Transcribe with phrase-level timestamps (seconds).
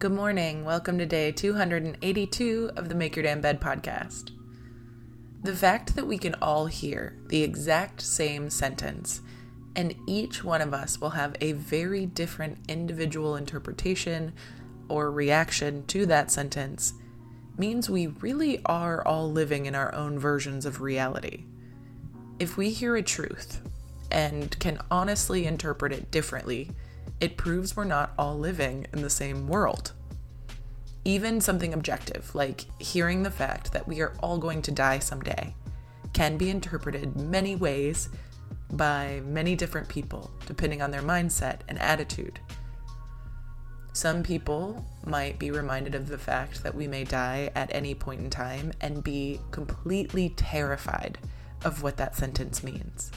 [0.00, 0.64] Good morning.
[0.64, 4.30] Welcome to day 282 of the Make Your Damn Bed podcast.
[5.42, 9.20] The fact that we can all hear the exact same sentence
[9.76, 14.32] and each one of us will have a very different individual interpretation
[14.88, 16.94] or reaction to that sentence
[17.58, 21.44] means we really are all living in our own versions of reality.
[22.38, 23.60] If we hear a truth
[24.10, 26.70] and can honestly interpret it differently,
[27.20, 29.92] it proves we're not all living in the same world.
[31.04, 35.54] Even something objective, like hearing the fact that we are all going to die someday,
[36.12, 38.08] can be interpreted many ways
[38.72, 42.40] by many different people, depending on their mindset and attitude.
[43.92, 48.20] Some people might be reminded of the fact that we may die at any point
[48.20, 51.18] in time and be completely terrified
[51.64, 53.10] of what that sentence means.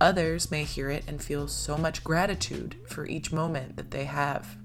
[0.00, 4.56] Others may hear it and feel so much gratitude for each moment that they have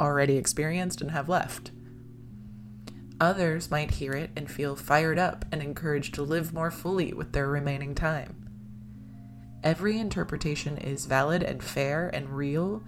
[0.00, 1.70] already experienced and have left.
[3.20, 7.32] Others might hear it and feel fired up and encouraged to live more fully with
[7.32, 8.48] their remaining time.
[9.62, 12.82] Every interpretation is valid and fair and real,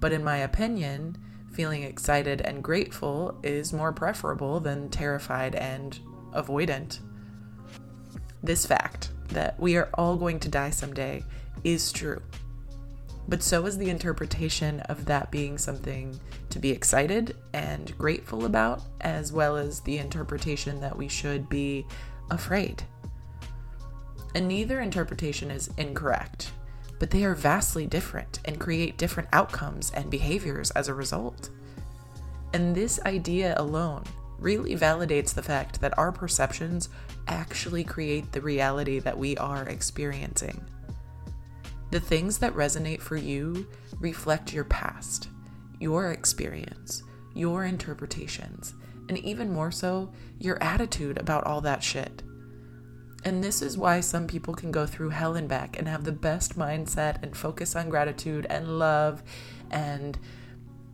[0.00, 1.16] but in my opinion,
[1.52, 6.00] feeling excited and grateful is more preferable than terrified and
[6.34, 6.98] avoidant.
[8.42, 11.24] This fact, that we are all going to die someday
[11.64, 12.22] is true.
[13.28, 16.18] But so is the interpretation of that being something
[16.48, 21.86] to be excited and grateful about, as well as the interpretation that we should be
[22.30, 22.82] afraid.
[24.34, 26.50] And neither interpretation is incorrect,
[26.98, 31.50] but they are vastly different and create different outcomes and behaviors as a result.
[32.52, 34.04] And this idea alone
[34.40, 36.88] really validates the fact that our perceptions
[37.28, 40.64] actually create the reality that we are experiencing.
[41.90, 43.66] The things that resonate for you
[43.98, 45.28] reflect your past,
[45.78, 47.02] your experience,
[47.34, 48.74] your interpretations,
[49.08, 52.22] and even more so, your attitude about all that shit.
[53.24, 56.12] And this is why some people can go through hell and back and have the
[56.12, 59.22] best mindset and focus on gratitude and love
[59.70, 60.18] and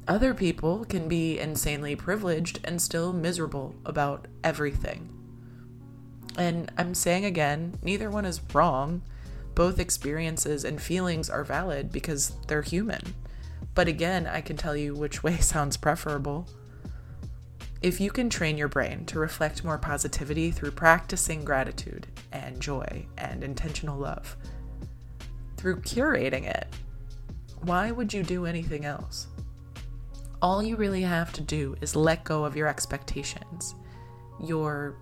[0.09, 5.13] other people can be insanely privileged and still miserable about everything.
[6.37, 9.03] And I'm saying again, neither one is wrong.
[9.55, 13.15] Both experiences and feelings are valid because they're human.
[13.75, 16.47] But again, I can tell you which way sounds preferable.
[17.83, 23.07] If you can train your brain to reflect more positivity through practicing gratitude and joy
[23.19, 24.37] and intentional love,
[25.57, 26.67] through curating it,
[27.63, 29.27] why would you do anything else?
[30.43, 33.75] All you really have to do is let go of your expectations,
[34.43, 34.97] your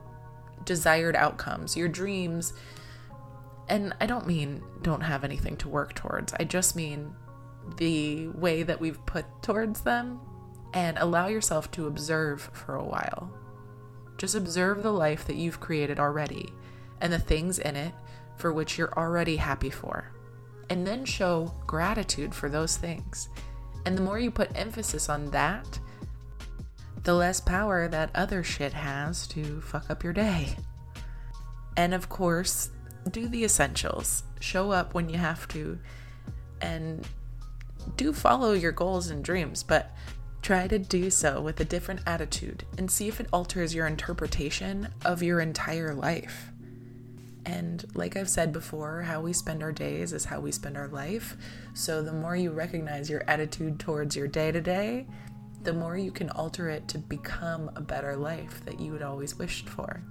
[0.64, 2.54] desired outcomes, your dreams.
[3.68, 7.14] And I don't mean don't have anything to work towards, I just mean
[7.78, 10.20] the way that we've put towards them
[10.74, 13.32] and allow yourself to observe for a while.
[14.18, 16.52] Just observe the life that you've created already
[17.00, 17.94] and the things in it
[18.36, 20.12] for which you're already happy for.
[20.70, 23.28] And then show gratitude for those things.
[23.86, 25.78] And the more you put emphasis on that,
[27.02, 30.56] the less power that other shit has to fuck up your day.
[31.76, 32.70] And of course,
[33.10, 34.22] do the essentials.
[34.40, 35.78] Show up when you have to.
[36.60, 37.06] And
[37.96, 39.94] do follow your goals and dreams, but
[40.40, 44.88] try to do so with a different attitude and see if it alters your interpretation
[45.04, 46.50] of your entire life.
[47.46, 50.88] And like I've said before, how we spend our days is how we spend our
[50.88, 51.36] life.
[51.74, 55.06] So the more you recognize your attitude towards your day to day,
[55.62, 59.36] the more you can alter it to become a better life that you had always
[59.36, 60.02] wished for.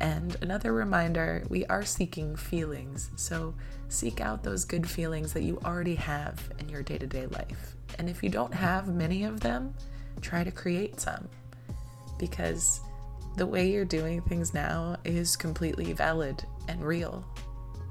[0.00, 3.54] And another reminder we are seeking feelings, so
[3.88, 7.76] seek out those good feelings that you already have in your day to day life.
[7.98, 9.72] And if you don't have many of them,
[10.20, 11.28] try to create some.
[12.18, 12.80] Because
[13.36, 17.24] the way you're doing things now is completely valid and real,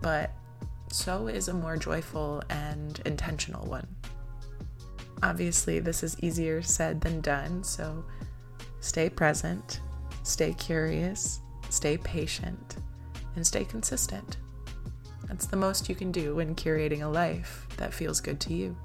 [0.02, 0.32] but
[0.92, 3.88] so is a more joyful and intentional one.
[5.24, 8.04] Obviously, this is easier said than done, so
[8.80, 9.80] stay present,
[10.24, 12.78] stay curious, stay patient,
[13.36, 14.38] and stay consistent.
[15.28, 18.76] That's the most you can do when curating a life that feels good to you.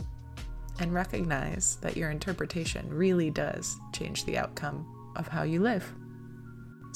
[0.78, 4.86] And recognize that your interpretation really does change the outcome
[5.16, 5.90] of how you live.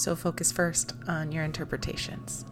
[0.00, 2.47] So focus first on your interpretations.